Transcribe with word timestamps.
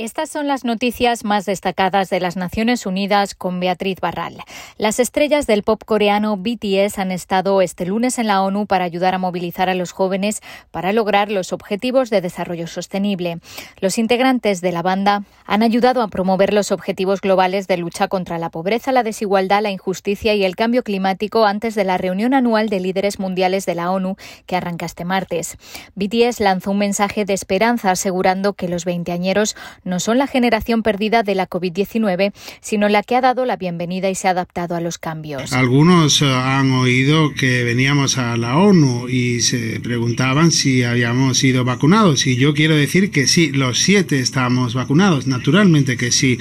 Estas 0.00 0.30
son 0.30 0.46
las 0.46 0.64
noticias 0.64 1.24
más 1.24 1.44
destacadas 1.44 2.08
de 2.08 2.20
las 2.20 2.36
Naciones 2.36 2.86
Unidas 2.86 3.34
con 3.34 3.58
Beatriz 3.58 3.98
Barral. 4.00 4.36
Las 4.76 5.00
estrellas 5.00 5.48
del 5.48 5.64
pop 5.64 5.82
coreano 5.84 6.36
BTS 6.36 7.00
han 7.00 7.10
estado 7.10 7.60
este 7.62 7.84
lunes 7.84 8.20
en 8.20 8.28
la 8.28 8.40
ONU 8.42 8.66
para 8.66 8.84
ayudar 8.84 9.16
a 9.16 9.18
movilizar 9.18 9.68
a 9.68 9.74
los 9.74 9.90
jóvenes 9.90 10.40
para 10.70 10.92
lograr 10.92 11.32
los 11.32 11.52
objetivos 11.52 12.10
de 12.10 12.20
desarrollo 12.20 12.68
sostenible. 12.68 13.40
Los 13.80 13.98
integrantes 13.98 14.60
de 14.60 14.70
la 14.70 14.82
banda 14.82 15.24
han 15.46 15.64
ayudado 15.64 16.00
a 16.00 16.06
promover 16.06 16.54
los 16.54 16.70
objetivos 16.70 17.20
globales 17.20 17.66
de 17.66 17.78
lucha 17.78 18.06
contra 18.06 18.38
la 18.38 18.50
pobreza, 18.50 18.92
la 18.92 19.02
desigualdad, 19.02 19.62
la 19.62 19.72
injusticia 19.72 20.32
y 20.32 20.44
el 20.44 20.54
cambio 20.54 20.84
climático 20.84 21.44
antes 21.44 21.74
de 21.74 21.82
la 21.82 21.98
reunión 21.98 22.34
anual 22.34 22.68
de 22.68 22.78
líderes 22.78 23.18
mundiales 23.18 23.66
de 23.66 23.74
la 23.74 23.90
ONU 23.90 24.14
que 24.46 24.54
arranca 24.54 24.86
este 24.86 25.04
martes. 25.04 25.56
BTS 25.96 26.38
lanzó 26.38 26.70
un 26.70 26.78
mensaje 26.78 27.24
de 27.24 27.34
esperanza 27.34 27.90
asegurando 27.90 28.52
que 28.52 28.68
los 28.68 28.84
veinteañeros 28.84 29.56
no 29.88 30.00
son 30.00 30.18
la 30.18 30.26
generación 30.26 30.82
perdida 30.82 31.22
de 31.22 31.34
la 31.34 31.48
COVID-19, 31.48 32.32
sino 32.60 32.88
la 32.88 33.02
que 33.02 33.16
ha 33.16 33.20
dado 33.20 33.44
la 33.44 33.56
bienvenida 33.56 34.10
y 34.10 34.14
se 34.14 34.28
ha 34.28 34.32
adaptado 34.32 34.76
a 34.76 34.80
los 34.80 34.98
cambios. 34.98 35.52
Algunos 35.52 36.22
eh, 36.22 36.26
han 36.26 36.70
oído 36.72 37.32
que 37.34 37.64
veníamos 37.64 38.18
a 38.18 38.36
la 38.36 38.58
ONU 38.58 39.08
y 39.08 39.40
se 39.40 39.80
preguntaban 39.80 40.52
si 40.52 40.82
habíamos 40.82 41.38
sido 41.38 41.64
vacunados 41.64 42.26
y 42.26 42.36
yo 42.36 42.54
quiero 42.54 42.76
decir 42.76 43.10
que 43.10 43.26
sí, 43.26 43.50
los 43.50 43.78
siete 43.78 44.20
estamos 44.20 44.74
vacunados, 44.74 45.26
naturalmente 45.26 45.96
que 45.96 46.12
sí. 46.12 46.38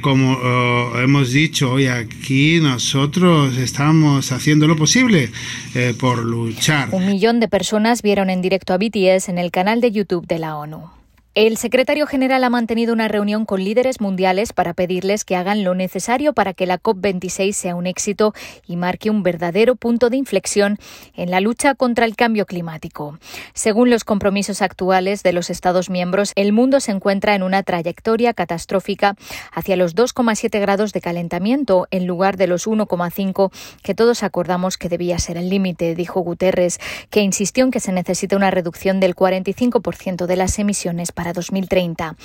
Como 0.00 0.32
uh, 0.32 0.98
hemos 0.98 1.32
dicho 1.32 1.72
hoy 1.72 1.86
aquí, 1.86 2.60
nosotros 2.60 3.56
estamos 3.56 4.32
haciendo 4.32 4.66
lo 4.66 4.76
posible 4.76 5.30
eh, 5.74 5.94
por 5.98 6.24
luchar. 6.24 6.88
Un 6.92 7.06
millón 7.06 7.40
de 7.40 7.48
personas 7.48 8.02
vieron 8.02 8.30
en 8.30 8.42
directo 8.42 8.72
a 8.72 8.78
BTS 8.78 9.28
en 9.28 9.38
el 9.38 9.50
canal 9.50 9.80
de 9.80 9.90
YouTube 9.92 10.26
de 10.26 10.38
la 10.38 10.56
ONU. 10.56 10.97
El 11.40 11.56
secretario 11.56 12.08
general 12.08 12.42
ha 12.42 12.50
mantenido 12.50 12.92
una 12.92 13.06
reunión 13.06 13.44
con 13.44 13.62
líderes 13.62 14.00
mundiales 14.00 14.52
para 14.52 14.74
pedirles 14.74 15.24
que 15.24 15.36
hagan 15.36 15.62
lo 15.62 15.76
necesario 15.76 16.32
para 16.32 16.52
que 16.52 16.66
la 16.66 16.82
COP26 16.82 17.52
sea 17.52 17.76
un 17.76 17.86
éxito 17.86 18.34
y 18.66 18.74
marque 18.74 19.08
un 19.08 19.22
verdadero 19.22 19.76
punto 19.76 20.10
de 20.10 20.16
inflexión 20.16 20.78
en 21.14 21.30
la 21.30 21.38
lucha 21.38 21.76
contra 21.76 22.06
el 22.06 22.16
cambio 22.16 22.44
climático. 22.44 23.20
Según 23.54 23.88
los 23.88 24.02
compromisos 24.02 24.62
actuales 24.62 25.22
de 25.22 25.32
los 25.32 25.48
Estados 25.48 25.90
miembros, 25.90 26.32
el 26.34 26.52
mundo 26.52 26.80
se 26.80 26.90
encuentra 26.90 27.36
en 27.36 27.44
una 27.44 27.62
trayectoria 27.62 28.34
catastrófica 28.34 29.14
hacia 29.52 29.76
los 29.76 29.94
2,7 29.94 30.60
grados 30.60 30.92
de 30.92 31.00
calentamiento 31.00 31.86
en 31.92 32.08
lugar 32.08 32.36
de 32.36 32.48
los 32.48 32.66
1,5 32.66 33.52
que 33.84 33.94
todos 33.94 34.24
acordamos 34.24 34.76
que 34.76 34.88
debía 34.88 35.20
ser 35.20 35.36
el 35.36 35.50
límite, 35.50 35.94
dijo 35.94 36.18
Guterres, 36.18 36.80
que 37.10 37.20
insistió 37.20 37.62
en 37.62 37.70
que 37.70 37.78
se 37.78 37.92
necesita 37.92 38.34
una 38.34 38.50
reducción 38.50 38.98
del 38.98 39.14
45% 39.14 40.26
de 40.26 40.34
las 40.34 40.58
emisiones 40.58 41.12
para 41.12 41.27
2030. 41.32 42.16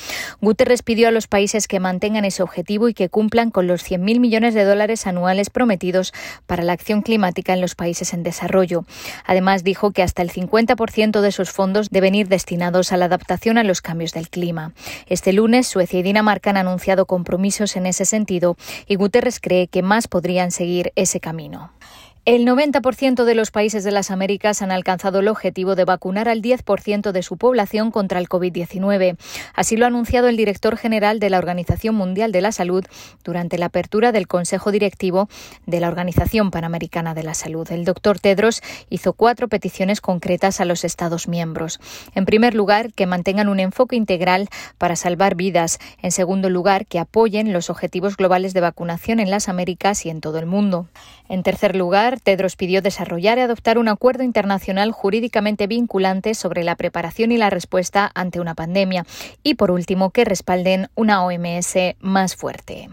Guterres 0.42 0.82
pidió 0.82 1.08
a 1.08 1.12
los 1.12 1.28
países 1.28 1.68
que 1.68 1.80
mantengan 1.80 2.26
ese 2.26 2.44
objetivo 2.44 2.90
y 2.90 2.94
que 2.94 3.10
cumplan 3.10 3.52
con 3.52 3.68
los 3.68 3.84
100.000 3.84 4.20
millones 4.20 4.54
de 4.54 4.64
dólares 4.64 5.08
anuales 5.08 5.50
prometidos 5.50 6.14
para 6.46 6.64
la 6.64 6.74
acción 6.74 7.02
climática 7.02 7.54
en 7.54 7.62
los 7.62 7.76
países 7.76 8.14
en 8.14 8.24
desarrollo. 8.24 8.86
Además, 9.26 9.64
dijo 9.64 9.92
que 9.92 10.04
hasta 10.04 10.22
el 10.22 10.32
50% 10.32 11.22
de 11.22 11.30
esos 11.30 11.52
fondos 11.52 11.90
deben 11.90 12.16
ir 12.16 12.28
destinados 12.28 12.92
a 12.92 12.98
la 12.98 13.06
adaptación 13.06 13.58
a 13.58 13.64
los 13.64 13.82
cambios 13.82 14.14
del 14.14 14.30
clima. 14.30 14.74
Este 15.08 15.34
lunes, 15.34 15.68
Suecia 15.68 16.00
y 16.00 16.04
Dinamarca 16.04 16.50
han 16.50 16.58
anunciado 16.58 17.06
compromisos 17.06 17.76
en 17.76 17.86
ese 17.86 18.06
sentido 18.06 18.58
y 18.88 18.96
Guterres 18.96 19.40
cree 19.40 19.68
que 19.68 19.82
más 19.82 20.08
podrían 20.08 20.52
seguir 20.52 20.92
ese 20.96 21.20
camino. 21.20 21.72
El 22.26 22.48
90% 22.48 23.26
de 23.26 23.36
los 23.36 23.52
países 23.52 23.84
de 23.84 23.92
las 23.92 24.10
Américas 24.10 24.62
han 24.62 24.72
alcanzado 24.72 25.20
el 25.20 25.28
objetivo 25.28 25.76
de 25.76 25.84
vacunar 25.84 26.30
al 26.30 26.42
10% 26.42 27.12
de 27.12 27.22
su 27.22 27.36
población 27.36 27.92
contra 27.92 28.18
el 28.18 28.30
COVID-19. 28.30 29.18
Así 29.54 29.76
lo 29.76 29.84
ha 29.84 29.90
anunciado 29.90 30.30
el 30.30 30.38
director 30.38 30.78
general 30.78 31.20
de 31.20 31.30
la 31.30 31.38
Organización 31.38 31.96
Mundial 31.96 32.32
de 32.32 32.40
la 32.40 32.54
Salud 32.54 32.86
durante 33.26 33.58
la 33.58 33.66
apertura 33.66 34.14
del 34.14 34.30
Consejo 34.30 34.72
Directivo 34.72 35.28
de 35.66 35.82
la 35.82 35.90
Organización 35.90 36.50
Panamericana 36.50 37.14
de 37.14 37.24
la 37.24 37.34
Salud. 37.34 37.70
El 37.70 37.84
doctor 37.84 38.22
Tedros 38.22 38.62
hizo 38.90 39.12
cuatro 39.12 39.50
peticiones 39.50 40.00
concretas 40.00 40.62
a 40.62 40.66
los 40.66 40.86
Estados 40.86 41.28
miembros. 41.28 41.82
En 42.16 42.24
primer 42.24 42.56
lugar, 42.56 42.94
que 42.94 43.06
mantengan 43.06 43.50
un 43.50 43.60
enfoque 43.60 43.98
integral 43.98 44.48
para 44.78 44.96
salvar 44.96 45.36
vidas. 45.36 45.78
En 46.02 46.14
segundo 46.14 46.50
lugar, 46.50 46.86
que 46.86 47.00
apoyen 47.00 47.52
los 47.52 47.70
objetivos 47.70 48.16
globales 48.16 48.54
de 48.54 48.62
vacunación 48.62 49.20
en 49.20 49.30
las 49.30 49.50
Américas 49.50 50.06
y 50.06 50.10
en 50.10 50.22
todo 50.22 50.40
el 50.40 50.46
mundo. 50.46 50.88
En 51.28 51.44
tercer 51.44 51.76
lugar, 51.76 52.13
Tedros 52.20 52.56
pidió 52.56 52.82
desarrollar 52.82 53.38
y 53.38 53.42
adoptar 53.42 53.78
un 53.78 53.88
acuerdo 53.88 54.24
internacional 54.24 54.92
jurídicamente 54.92 55.68
vinculante 55.68 56.34
sobre 56.34 56.64
la 56.64 56.76
preparación 56.76 57.32
y 57.32 57.38
la 57.38 57.50
respuesta 57.50 58.12
ante 58.14 58.40
una 58.40 58.56
pandemia. 58.56 59.06
Y 59.44 59.56
por 59.56 59.72
último, 59.72 60.12
que 60.12 60.26
respalden 60.26 60.90
una 60.96 61.24
OMS 61.26 61.76
más 62.00 62.36
fuerte. 62.36 62.90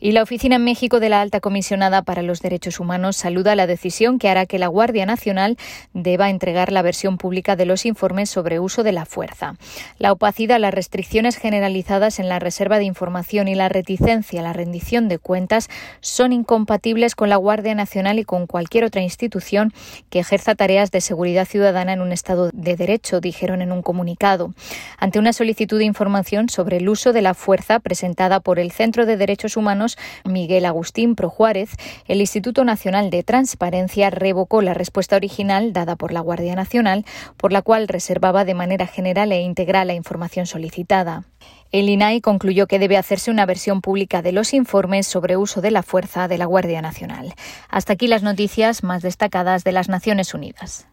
Y 0.00 0.12
la 0.12 0.22
Oficina 0.22 0.56
en 0.56 0.64
México 0.64 1.00
de 1.00 1.08
la 1.08 1.20
Alta 1.20 1.40
Comisionada 1.40 2.02
para 2.02 2.22
los 2.22 2.40
Derechos 2.40 2.78
Humanos 2.78 3.16
saluda 3.16 3.56
la 3.56 3.66
decisión 3.66 4.20
que 4.20 4.28
hará 4.28 4.46
que 4.46 4.60
la 4.60 4.68
Guardia 4.68 5.06
Nacional 5.06 5.56
deba 5.92 6.30
entregar 6.30 6.70
la 6.70 6.82
versión 6.82 7.18
pública 7.18 7.56
de 7.56 7.66
los 7.66 7.84
informes 7.84 8.30
sobre 8.30 8.60
uso 8.60 8.84
de 8.84 8.92
la 8.92 9.06
fuerza. 9.06 9.56
La 9.98 10.12
opacidad, 10.12 10.60
las 10.60 10.72
restricciones 10.72 11.36
generalizadas 11.36 12.20
en 12.20 12.28
la 12.28 12.38
reserva 12.38 12.78
de 12.78 12.84
información 12.84 13.48
y 13.48 13.56
la 13.56 13.68
reticencia 13.68 14.38
a 14.38 14.44
la 14.44 14.52
rendición 14.52 15.08
de 15.08 15.18
cuentas 15.18 15.68
son 16.00 16.32
incompatibles 16.32 17.16
con 17.16 17.28
la 17.28 17.36
Guardia 17.36 17.74
Nacional 17.74 18.20
y 18.20 18.24
con 18.24 18.46
cualquier 18.46 18.84
otra 18.84 19.02
institución 19.02 19.72
que 20.10 20.20
ejerza 20.20 20.54
tareas 20.54 20.92
de 20.92 21.00
seguridad 21.00 21.44
ciudadana 21.44 21.92
en 21.92 22.02
un 22.02 22.12
Estado 22.12 22.50
de 22.52 22.76
Derecho, 22.76 23.20
dijeron 23.20 23.62
en 23.62 23.72
un 23.72 23.82
comunicado. 23.82 24.54
Ante 24.96 25.18
una 25.18 25.32
solicitud 25.32 25.78
de 25.78 25.86
información 25.86 26.48
sobre 26.48 26.76
el 26.76 26.88
uso 26.88 27.12
de 27.12 27.22
la 27.22 27.34
fuerza 27.34 27.80
presentada 27.80 28.38
por 28.38 28.60
el 28.60 28.70
Centro 28.70 29.04
de 29.04 29.16
Derechos 29.16 29.56
Humanos, 29.56 29.87
Miguel 30.24 30.66
Agustín 30.66 31.14
Pro 31.14 31.30
Juárez, 31.30 31.70
el 32.06 32.20
Instituto 32.20 32.64
Nacional 32.64 33.10
de 33.10 33.22
Transparencia 33.22 34.10
revocó 34.10 34.60
la 34.62 34.74
respuesta 34.74 35.16
original 35.16 35.72
dada 35.72 35.96
por 35.96 36.12
la 36.12 36.20
Guardia 36.20 36.54
Nacional, 36.54 37.04
por 37.36 37.52
la 37.52 37.62
cual 37.62 37.88
reservaba 37.88 38.44
de 38.44 38.54
manera 38.54 38.86
general 38.86 39.32
e 39.32 39.40
integral 39.40 39.88
la 39.88 39.94
información 39.94 40.46
solicitada. 40.46 41.24
El 41.70 41.88
INAI 41.88 42.20
concluyó 42.20 42.66
que 42.66 42.78
debe 42.78 42.96
hacerse 42.96 43.30
una 43.30 43.44
versión 43.44 43.82
pública 43.82 44.22
de 44.22 44.32
los 44.32 44.54
informes 44.54 45.06
sobre 45.06 45.36
uso 45.36 45.60
de 45.60 45.70
la 45.70 45.82
fuerza 45.82 46.26
de 46.26 46.38
la 46.38 46.46
Guardia 46.46 46.80
Nacional. 46.80 47.34
Hasta 47.68 47.92
aquí 47.92 48.06
las 48.06 48.22
noticias 48.22 48.82
más 48.82 49.02
destacadas 49.02 49.64
de 49.64 49.72
las 49.72 49.88
Naciones 49.88 50.32
Unidas. 50.32 50.86